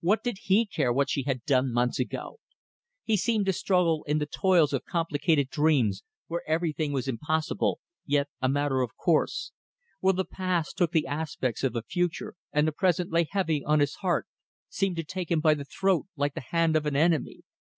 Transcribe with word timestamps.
What 0.00 0.24
did 0.24 0.38
he 0.42 0.66
care 0.66 0.92
what 0.92 1.08
she 1.08 1.22
had 1.22 1.44
done 1.44 1.72
months 1.72 2.00
ago? 2.00 2.40
He 3.04 3.16
seemed 3.16 3.46
to 3.46 3.52
struggle 3.52 4.02
in 4.08 4.18
the 4.18 4.26
toils 4.26 4.72
of 4.72 4.84
complicated 4.84 5.50
dreams 5.50 6.02
where 6.26 6.42
everything 6.48 6.90
was 6.90 7.06
impossible, 7.06 7.78
yet 8.04 8.26
a 8.42 8.48
matter 8.48 8.80
of 8.82 8.96
course, 8.96 9.52
where 10.00 10.14
the 10.14 10.24
past 10.24 10.76
took 10.78 10.90
the 10.90 11.06
aspects 11.06 11.62
of 11.62 11.74
the 11.74 11.82
future 11.84 12.34
and 12.52 12.66
the 12.66 12.72
present 12.72 13.12
lay 13.12 13.28
heavy 13.30 13.62
on 13.64 13.78
his 13.78 13.94
heart 14.02 14.26
seemed 14.68 14.96
to 14.96 15.04
take 15.04 15.30
him 15.30 15.38
by 15.40 15.54
the 15.54 15.64
throat 15.64 16.06
like 16.16 16.34
the 16.34 16.40
hand 16.50 16.74
of 16.74 16.84
an 16.84 16.96
enemy. 16.96 17.42